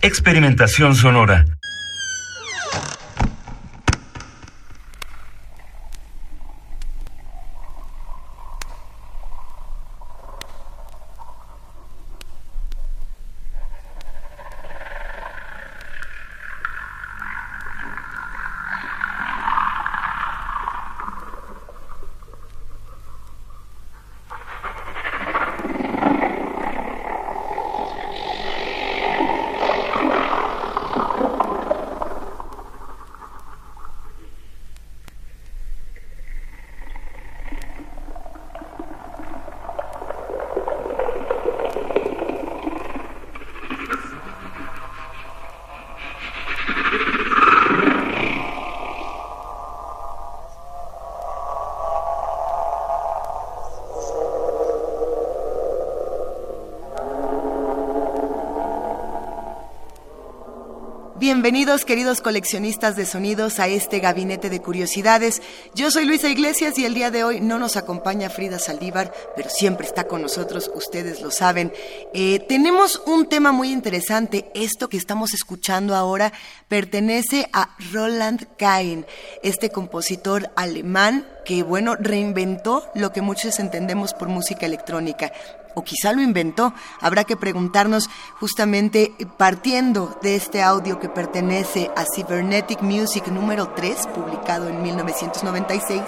Experimentación 0.00 0.94
sonora. 0.94 1.44
Bienvenidos 61.30 61.84
queridos 61.84 62.22
coleccionistas 62.22 62.96
de 62.96 63.04
sonidos 63.04 63.60
a 63.60 63.68
este 63.68 64.00
gabinete 64.00 64.48
de 64.48 64.62
curiosidades. 64.62 65.42
Yo 65.74 65.90
soy 65.90 66.06
Luisa 66.06 66.30
Iglesias 66.30 66.78
y 66.78 66.86
el 66.86 66.94
día 66.94 67.10
de 67.10 67.22
hoy 67.22 67.42
no 67.42 67.58
nos 67.58 67.76
acompaña 67.76 68.30
Frida 68.30 68.58
Saldívar, 68.58 69.12
pero 69.36 69.50
siempre 69.50 69.86
está 69.86 70.04
con 70.04 70.22
nosotros, 70.22 70.70
ustedes 70.74 71.20
lo 71.20 71.30
saben. 71.30 71.70
Eh, 72.14 72.38
tenemos 72.48 73.02
un 73.04 73.28
tema 73.28 73.52
muy 73.52 73.72
interesante. 73.72 74.50
Esto 74.54 74.88
que 74.88 74.96
estamos 74.96 75.34
escuchando 75.34 75.94
ahora 75.94 76.32
pertenece 76.66 77.50
a 77.52 77.76
Roland 77.92 78.46
Kain, 78.56 79.04
este 79.42 79.68
compositor 79.68 80.50
alemán 80.56 81.26
que, 81.44 81.62
bueno, 81.62 81.94
reinventó 81.94 82.90
lo 82.94 83.12
que 83.12 83.20
muchos 83.20 83.58
entendemos 83.58 84.14
por 84.14 84.28
música 84.28 84.64
electrónica 84.64 85.30
o 85.78 85.84
quizá 85.84 86.12
lo 86.12 86.20
inventó. 86.20 86.74
Habrá 87.00 87.24
que 87.24 87.36
preguntarnos 87.36 88.10
justamente 88.40 89.14
partiendo 89.36 90.18
de 90.20 90.34
este 90.34 90.60
audio 90.60 90.98
que 90.98 91.08
pertenece 91.08 91.90
a 91.96 92.04
Cybernetic 92.04 92.82
Music 92.82 93.28
número 93.28 93.68
3, 93.68 94.08
publicado 94.08 94.68
en 94.68 94.82
1996, 94.82 96.02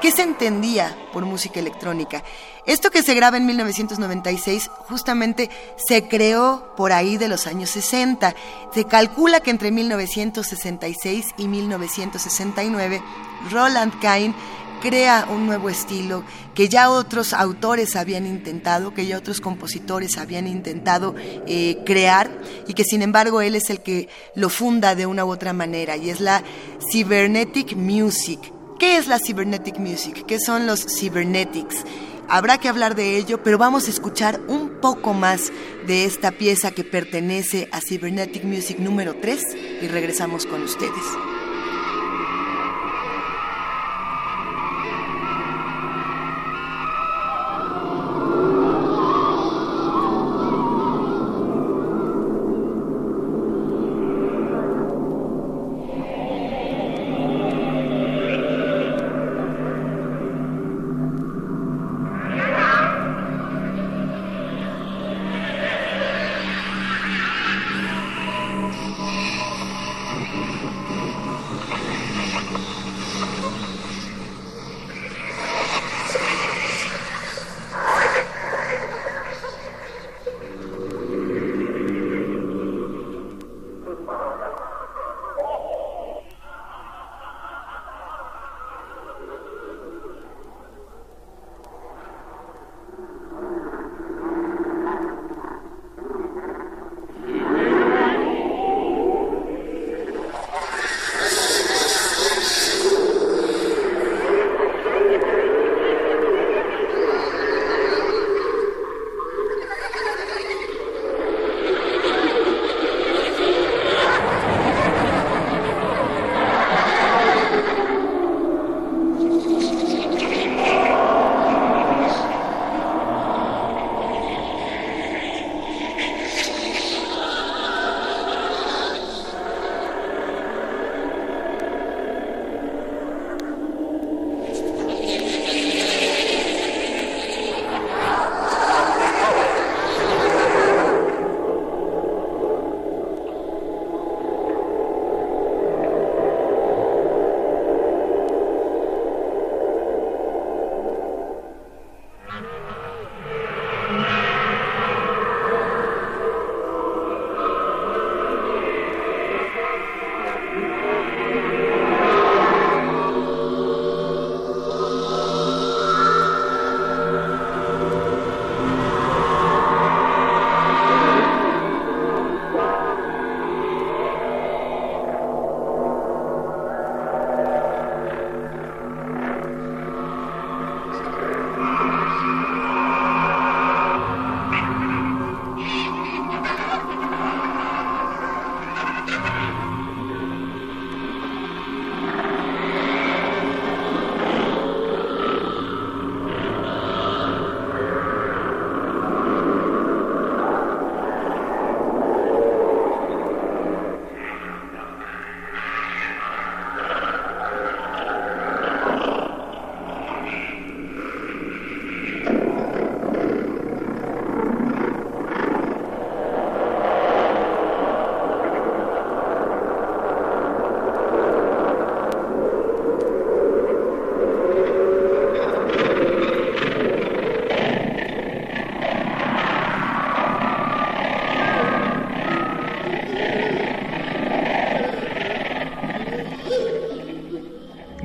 ¿qué 0.00 0.10
se 0.10 0.22
entendía 0.22 0.96
por 1.12 1.24
música 1.24 1.60
electrónica? 1.60 2.22
Esto 2.66 2.90
que 2.90 3.02
se 3.02 3.14
graba 3.14 3.36
en 3.36 3.46
1996 3.46 4.70
justamente 4.88 5.50
se 5.76 6.08
creó 6.08 6.74
por 6.76 6.92
ahí 6.92 7.16
de 7.16 7.28
los 7.28 7.46
años 7.46 7.70
60. 7.70 8.34
Se 8.74 8.84
calcula 8.84 9.40
que 9.40 9.50
entre 9.50 9.70
1966 9.70 11.26
y 11.36 11.48
1969 11.48 13.02
Roland 13.50 13.98
Kain 14.00 14.34
crea 14.80 15.26
un 15.30 15.46
nuevo 15.46 15.68
estilo 15.68 16.24
que 16.54 16.68
ya 16.68 16.90
otros 16.90 17.32
autores 17.32 17.96
habían 17.96 18.26
intentado, 18.26 18.94
que 18.94 19.06
ya 19.06 19.18
otros 19.18 19.40
compositores 19.40 20.16
habían 20.16 20.46
intentado 20.46 21.14
eh, 21.46 21.78
crear 21.84 22.30
y 22.66 22.74
que 22.74 22.84
sin 22.84 23.02
embargo 23.02 23.40
él 23.40 23.54
es 23.54 23.70
el 23.70 23.80
que 23.80 24.08
lo 24.34 24.48
funda 24.48 24.94
de 24.94 25.06
una 25.06 25.24
u 25.24 25.30
otra 25.30 25.52
manera 25.52 25.96
y 25.96 26.10
es 26.10 26.20
la 26.20 26.42
Cybernetic 26.90 27.76
Music. 27.76 28.59
¿Qué 28.80 28.96
es 28.96 29.08
la 29.08 29.18
Cybernetic 29.18 29.78
Music? 29.78 30.24
¿Qué 30.26 30.40
son 30.40 30.66
los 30.66 30.86
Cybernetics? 30.86 31.84
Habrá 32.30 32.56
que 32.56 32.70
hablar 32.70 32.94
de 32.94 33.18
ello, 33.18 33.42
pero 33.42 33.58
vamos 33.58 33.86
a 33.86 33.90
escuchar 33.90 34.40
un 34.48 34.80
poco 34.80 35.12
más 35.12 35.52
de 35.86 36.06
esta 36.06 36.32
pieza 36.32 36.70
que 36.70 36.82
pertenece 36.82 37.68
a 37.72 37.82
Cybernetic 37.82 38.42
Music 38.42 38.78
número 38.78 39.16
3 39.20 39.42
y 39.82 39.88
regresamos 39.88 40.46
con 40.46 40.62
ustedes. 40.62 41.04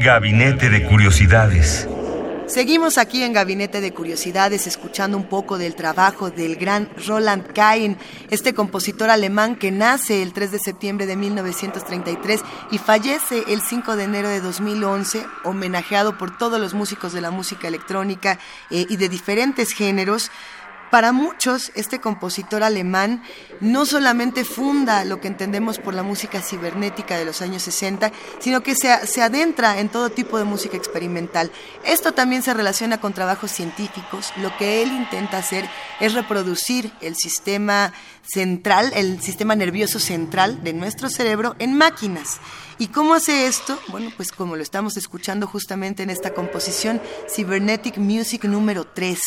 Gabinete 0.05 0.69
de 0.69 0.85
Curiosidades. 0.85 1.89
Seguimos 2.45 2.99
aquí 2.99 3.23
en 3.23 3.33
Gabinete 3.33 3.81
de 3.81 3.91
Curiosidades 3.91 4.67
escuchando 4.67 5.17
un 5.17 5.23
poco 5.23 5.57
del 5.57 5.73
trabajo 5.73 6.29
del 6.29 6.57
gran 6.57 6.87
Roland 7.07 7.51
Kain, 7.53 7.97
este 8.29 8.53
compositor 8.53 9.09
alemán 9.09 9.55
que 9.55 9.71
nace 9.71 10.21
el 10.21 10.31
3 10.31 10.51
de 10.51 10.59
septiembre 10.59 11.07
de 11.07 11.15
1933 11.15 12.41
y 12.69 12.77
fallece 12.77 13.45
el 13.47 13.61
5 13.61 13.95
de 13.95 14.03
enero 14.03 14.29
de 14.29 14.41
2011, 14.41 15.25
homenajeado 15.43 16.19
por 16.19 16.37
todos 16.37 16.61
los 16.61 16.75
músicos 16.75 17.11
de 17.11 17.21
la 17.21 17.31
música 17.31 17.67
electrónica 17.67 18.37
eh, 18.69 18.85
y 18.87 18.97
de 18.97 19.09
diferentes 19.09 19.71
géneros. 19.71 20.29
Para 20.95 21.11
muchos, 21.11 21.73
este 21.75 21.99
compositor 21.99 22.63
alemán 22.63 23.21
no 23.59 23.85
solamente 23.85 24.45
funda 24.45 25.03
lo 25.03 25.19
que 25.19 25.27
entendemos 25.27 25.77
por 25.77 25.93
la 25.93 26.03
música 26.03 26.41
cibernética 26.41 27.17
de 27.17 27.25
los 27.25 27.41
años 27.41 27.63
60, 27.63 28.13
sino 28.39 28.63
que 28.63 28.75
se, 28.75 29.21
adentra 29.21 29.81
en 29.81 29.89
todo 29.89 30.09
tipo 30.09 30.37
de 30.37 30.45
música 30.45 30.77
experimental. 30.77 31.51
Esto 31.83 32.13
también 32.13 32.43
se 32.43 32.53
relaciona 32.53 33.01
con 33.01 33.11
trabajos 33.11 33.51
científicos. 33.51 34.31
Lo 34.37 34.55
que 34.55 34.83
él 34.83 34.93
intenta 34.93 35.37
hacer 35.37 35.69
es 35.99 36.13
reproducir 36.13 36.93
el 37.01 37.17
sistema 37.17 37.91
central, 38.23 38.93
el 38.95 39.21
sistema 39.21 39.53
nervioso 39.53 39.99
central 39.99 40.63
de 40.63 40.71
nuestro 40.71 41.09
cerebro 41.09 41.57
en 41.59 41.77
máquinas. 41.77 42.39
¿Y 42.77 42.87
cómo 42.87 43.13
hace 43.13 43.47
esto? 43.47 43.79
Bueno, 43.87 44.11
pues 44.17 44.33
como 44.33 44.57
lo 44.57 44.61
estamos 44.61 44.97
escuchando 44.97 45.47
justamente 45.47 46.03
en 46.03 46.09
esta 46.09 46.33
composición, 46.33 47.01
Cybernetic 47.33 47.97
Music 47.97 48.43
número 48.43 48.85
3, 48.85 49.17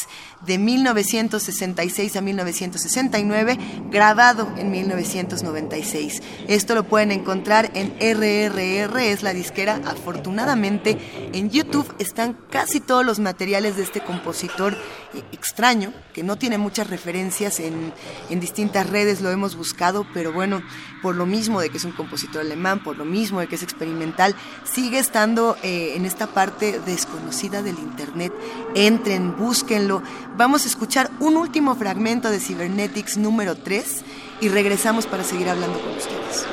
de 0.44 0.58
1966 0.58 2.16
a 2.16 2.20
1969, 2.20 3.58
grabado 3.90 4.52
en 4.58 4.70
1996. 4.70 6.22
Esto 6.46 6.74
lo 6.74 6.84
pueden 6.84 7.10
encontrar 7.10 7.70
en 7.72 7.94
RRR, 7.98 8.98
es 8.98 9.22
la 9.22 9.32
disquera. 9.32 9.80
Afortunadamente, 9.86 10.98
en 11.32 11.48
YouTube 11.48 11.94
están 11.98 12.36
casi 12.50 12.80
todos 12.80 13.04
los 13.04 13.18
materiales 13.18 13.76
de 13.78 13.82
este 13.82 14.00
compositor 14.00 14.74
eh, 15.14 15.22
extraño, 15.32 15.94
que 16.12 16.22
no 16.22 16.36
tiene 16.36 16.58
muchas 16.58 16.90
referencias 16.90 17.60
en, 17.60 17.94
en 18.28 18.40
distintas 18.40 18.90
redes, 18.90 19.22
lo 19.22 19.30
hemos 19.30 19.56
buscado, 19.56 20.06
pero 20.12 20.34
bueno, 20.34 20.62
por 21.00 21.14
lo 21.14 21.24
mismo 21.24 21.62
de 21.62 21.70
que 21.70 21.78
es 21.78 21.84
un 21.84 21.92
compositor 21.92 22.42
alemán, 22.42 22.82
por 22.82 22.98
lo 22.98 23.06
mismo 23.06 23.37
que 23.46 23.54
es 23.54 23.62
experimental, 23.62 24.34
sigue 24.64 24.98
estando 24.98 25.56
eh, 25.62 25.92
en 25.94 26.04
esta 26.04 26.26
parte 26.26 26.80
desconocida 26.80 27.62
del 27.62 27.78
Internet. 27.78 28.32
Entren, 28.74 29.36
búsquenlo. 29.36 30.02
Vamos 30.36 30.64
a 30.64 30.68
escuchar 30.68 31.10
un 31.20 31.36
último 31.36 31.74
fragmento 31.76 32.30
de 32.30 32.40
Cybernetics 32.40 33.16
número 33.16 33.56
3 33.56 34.04
y 34.40 34.48
regresamos 34.48 35.06
para 35.06 35.24
seguir 35.24 35.48
hablando 35.48 35.80
con 35.80 35.92
ustedes. 35.96 36.46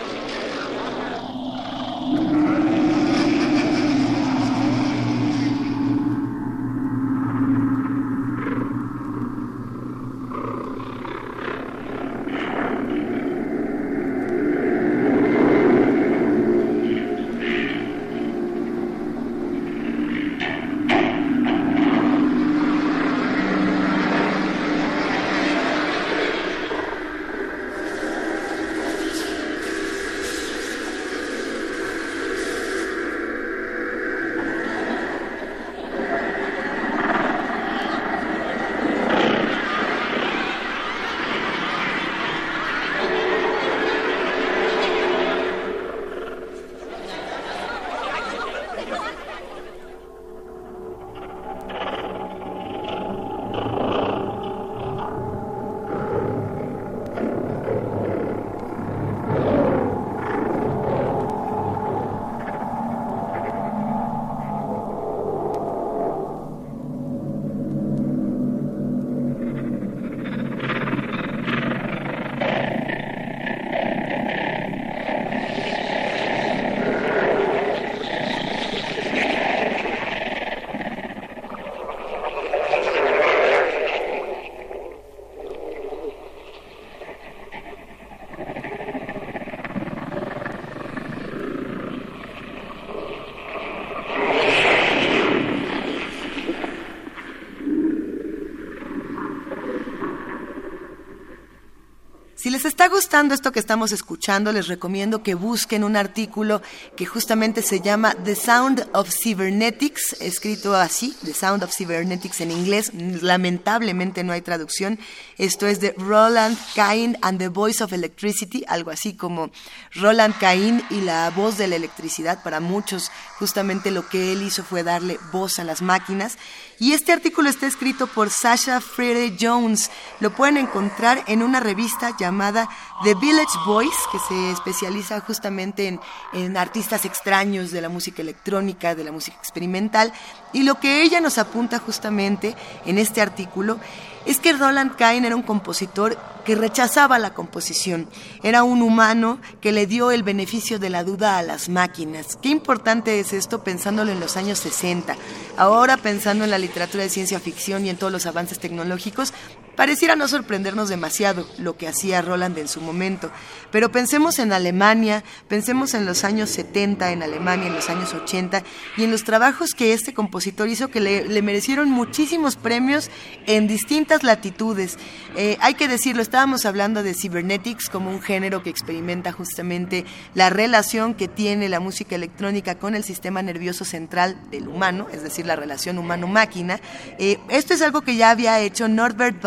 está 102.67 102.89
gustando 103.15 103.33
esto 103.33 103.53
que 103.53 103.61
estamos 103.61 103.93
escuchando, 103.93 104.51
les 104.51 104.67
recomiendo 104.67 105.23
que 105.23 105.35
busquen 105.35 105.85
un 105.85 105.95
artículo 105.95 106.61
que 106.97 107.05
justamente 107.05 107.61
se 107.61 107.79
llama 107.79 108.13
The 108.25 108.35
Sound 108.35 108.89
of 108.91 109.09
Cybernetics, 109.09 110.17
escrito 110.19 110.75
así, 110.75 111.15
The 111.23 111.33
Sound 111.33 111.63
of 111.63 111.73
Cybernetics 111.73 112.41
en 112.41 112.51
inglés. 112.51 112.91
Lamentablemente 112.93 114.25
no 114.25 114.33
hay 114.33 114.41
traducción. 114.41 114.99
Esto 115.37 115.65
es 115.65 115.79
de 115.79 115.95
Roland 115.97 116.57
Cain 116.75 117.17
and 117.21 117.39
the 117.39 117.47
Voice 117.47 117.81
of 117.81 117.93
Electricity, 117.93 118.65
algo 118.67 118.91
así 118.91 119.13
como 119.13 119.49
Roland 119.93 120.37
Cain 120.37 120.83
y 120.89 120.99
la 120.99 121.29
voz 121.29 121.57
de 121.57 121.69
la 121.69 121.77
electricidad. 121.77 122.43
Para 122.43 122.59
muchos, 122.59 123.13
justamente 123.39 123.91
lo 123.91 124.09
que 124.09 124.33
él 124.33 124.41
hizo 124.41 124.61
fue 124.61 124.83
darle 124.83 125.17
voz 125.31 125.57
a 125.59 125.63
las 125.63 125.81
máquinas. 125.81 126.37
Y 126.79 126.91
este 126.91 127.13
artículo 127.13 127.49
está 127.49 127.65
escrito 127.65 128.07
por 128.07 128.29
Sasha 128.29 128.81
Freire 128.81 129.37
Jones. 129.39 129.89
Lo 130.19 130.35
pueden 130.35 130.57
encontrar 130.57 131.23
en 131.27 131.41
una 131.41 131.61
revista 131.61 132.13
llamada 132.19 132.67
The 133.05 133.13
Village 133.13 133.59
Voice, 133.67 133.99
que 134.11 134.17
se 134.17 134.49
especializa 134.49 135.19
justamente 135.19 135.87
en, 135.87 135.99
en, 136.33 136.57
artistas 136.57 137.05
extraños 137.05 137.69
de 137.69 137.79
la 137.79 137.87
música 137.87 138.23
electrónica, 138.23 138.95
de 138.95 139.03
la 139.03 139.11
música 139.11 139.37
experimental. 139.37 140.11
Y 140.53 140.63
lo 140.63 140.79
que 140.79 141.03
ella 141.03 141.21
nos 141.21 141.37
apunta 141.37 141.77
justamente 141.77 142.55
en 142.83 142.97
este 142.97 143.21
artículo 143.21 143.79
es 144.25 144.39
que 144.39 144.53
Roland 144.53 144.95
Cain 144.95 145.23
era 145.23 145.35
un 145.35 145.43
compositor 145.43 146.17
que 146.45 146.55
rechazaba 146.55 147.19
la 147.19 147.35
composición. 147.35 148.09
Era 148.41 148.63
un 148.63 148.81
humano 148.81 149.39
que 149.61 149.71
le 149.71 149.85
dio 149.85 150.09
el 150.09 150.23
beneficio 150.23 150.79
de 150.79 150.89
la 150.89 151.03
duda 151.03 151.37
a 151.37 151.43
las 151.43 151.69
máquinas. 151.69 152.37
Qué 152.41 152.49
importante 152.49 153.19
es 153.19 153.33
esto 153.33 153.63
pensándolo 153.63 154.11
en 154.11 154.19
los 154.19 154.35
años 154.35 154.57
60. 154.59 155.15
Ahora 155.57 155.97
pensando 155.97 156.43
en 156.43 156.49
la 156.49 156.57
literatura 156.57 157.03
de 157.03 157.09
ciencia 157.09 157.39
ficción 157.39 157.85
y 157.85 157.89
en 157.89 157.97
todos 157.97 158.11
los 158.11 158.25
avances 158.25 158.57
tecnológicos, 158.57 159.31
Pareciera 159.75 160.15
no 160.15 160.27
sorprendernos 160.27 160.89
demasiado 160.89 161.47
lo 161.57 161.77
que 161.77 161.87
hacía 161.87 162.21
Roland 162.21 162.57
en 162.57 162.67
su 162.67 162.81
momento, 162.81 163.31
pero 163.71 163.91
pensemos 163.91 164.39
en 164.39 164.53
Alemania, 164.53 165.23
pensemos 165.47 165.93
en 165.93 166.05
los 166.05 166.23
años 166.23 166.49
70 166.49 167.11
en 167.11 167.23
Alemania, 167.23 167.67
en 167.67 167.75
los 167.75 167.89
años 167.89 168.13
80 168.13 168.63
y 168.97 169.03
en 169.03 169.11
los 169.11 169.23
trabajos 169.23 169.73
que 169.73 169.93
este 169.93 170.13
compositor 170.13 170.69
hizo 170.69 170.89
que 170.89 171.01
le, 171.01 171.41
merecieron 171.41 171.89
muchísimos 171.89 172.55
premios 172.55 173.09
en 173.47 173.67
distintas 173.67 174.23
latitudes. 174.23 174.97
Eh, 175.35 175.57
hay 175.59 175.73
que 175.73 175.87
decirlo, 175.87 176.21
estábamos 176.21 176.65
hablando 176.65 177.03
de 177.03 177.13
cybernetics 177.13 177.89
como 177.89 178.09
un 178.09 178.21
género 178.21 178.63
que 178.63 178.69
experimenta 178.69 179.31
justamente 179.31 180.05
la 180.33 180.49
relación 180.49 181.13
que 181.13 181.27
tiene 181.27 181.69
la 181.69 181.79
música 181.79 182.15
electrónica 182.15 182.75
con 182.75 182.95
el 182.95 183.03
sistema 183.03 183.41
nervioso 183.41 183.83
central 183.85 184.37
del 184.49 184.67
humano, 184.67 185.07
es 185.11 185.23
decir, 185.23 185.45
la 185.45 185.55
relación 185.55 185.97
humano-máquina. 185.97 186.79
Eh, 187.19 187.39
esto 187.49 187.73
es 187.73 187.81
algo 187.81 188.01
que 188.01 188.15
ya 188.15 188.29
había 188.29 188.59
hecho 188.59 188.87
Norbert 188.87 189.41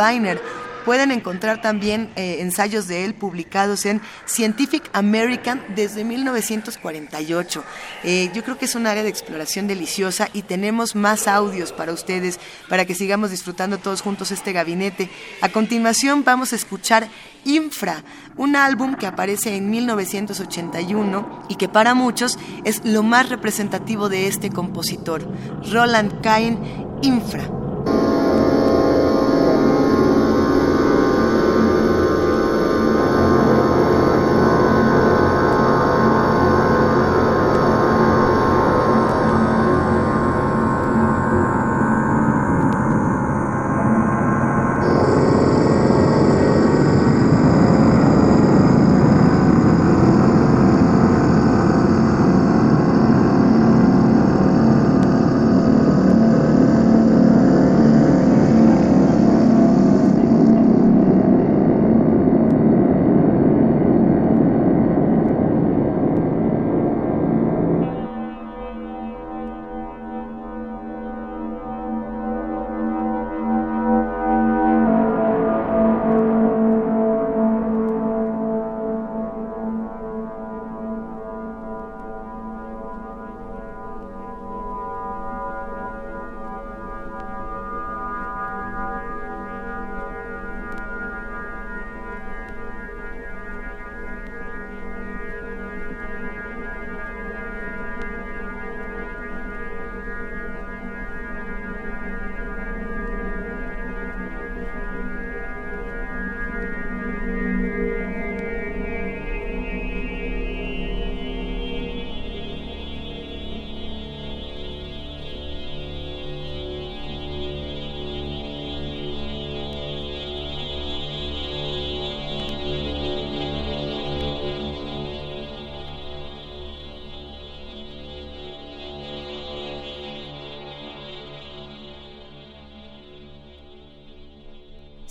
Pueden 0.89 1.11
encontrar 1.11 1.61
también 1.61 2.11
eh, 2.17 2.39
ensayos 2.41 2.89
de 2.89 3.05
él 3.05 3.13
publicados 3.13 3.85
en 3.85 4.01
Scientific 4.27 4.89
American 4.95 5.63
desde 5.75 6.03
1948. 6.03 7.63
Eh, 8.05 8.31
yo 8.33 8.43
creo 8.43 8.57
que 8.57 8.65
es 8.65 8.75
un 8.75 8.87
área 8.87 9.03
de 9.03 9.11
exploración 9.11 9.67
deliciosa 9.67 10.31
y 10.33 10.41
tenemos 10.41 10.97
más 10.97 11.29
audios 11.29 11.73
para 11.73 11.93
ustedes 11.93 12.41
para 12.71 12.87
que 12.87 12.95
sigamos 12.95 13.31
disfrutando 13.31 13.77
todos 13.77 14.01
juntos 14.01 14.31
este 14.31 14.53
gabinete. 14.53 15.11
A 15.43 15.51
continuación 15.51 16.25
vamos 16.25 16.55
a 16.55 16.57
escuchar 16.57 17.07
Infra, 17.45 18.03
un 18.39 18.57
álbum 18.57 18.95
que 18.95 19.07
aparece 19.07 19.57
en 19.57 19.69
1981 19.69 21.45
y 21.51 21.57
que 21.57 21.69
para 21.69 21.93
muchos 21.93 22.39
es 22.65 22.83
lo 22.85 23.03
más 23.03 23.29
representativo 23.29 24.09
de 24.09 24.27
este 24.27 24.49
compositor, 24.49 25.29
Roland 25.71 26.23
Cain 26.23 26.59
Infra. 27.03 27.68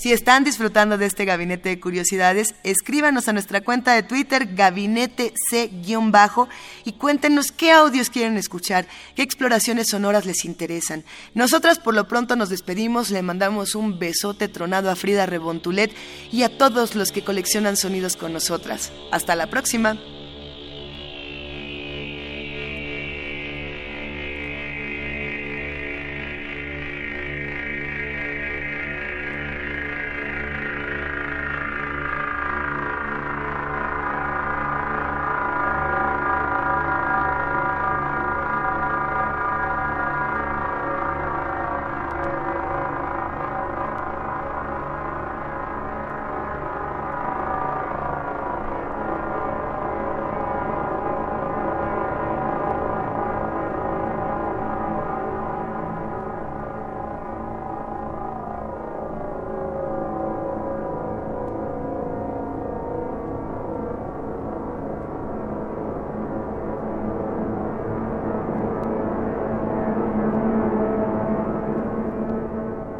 Si 0.07 0.13
están 0.13 0.45
disfrutando 0.45 0.97
de 0.97 1.05
este 1.05 1.25
gabinete 1.25 1.67
de 1.67 1.81
curiosidades, 1.81 2.55
escríbanos 2.63 3.27
a 3.27 3.33
nuestra 3.33 3.59
cuenta 3.59 3.93
de 3.93 4.03
Twitter, 4.03 4.55
gabinete 4.55 5.33
C-bajo, 5.49 6.47
y 6.85 6.93
cuéntenos 6.93 7.51
qué 7.51 7.73
audios 7.73 8.09
quieren 8.09 8.37
escuchar, 8.37 8.87
qué 9.17 9.21
exploraciones 9.21 9.89
sonoras 9.89 10.25
les 10.25 10.45
interesan. 10.45 11.03
Nosotras 11.33 11.77
por 11.79 11.93
lo 11.93 12.07
pronto 12.07 12.37
nos 12.37 12.47
despedimos, 12.47 13.09
le 13.09 13.21
mandamos 13.21 13.75
un 13.75 13.99
besote 13.99 14.47
tronado 14.47 14.89
a 14.89 14.95
Frida 14.95 15.25
Rebontulet 15.25 15.93
y 16.31 16.43
a 16.43 16.57
todos 16.57 16.95
los 16.95 17.11
que 17.11 17.25
coleccionan 17.25 17.75
sonidos 17.75 18.15
con 18.15 18.31
nosotras. 18.31 18.93
Hasta 19.11 19.35
la 19.35 19.49
próxima. 19.49 19.97